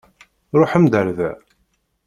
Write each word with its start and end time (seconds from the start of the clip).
Ṛuḥem-d 0.59 0.93
ar 0.99 1.07
da. 1.17 1.31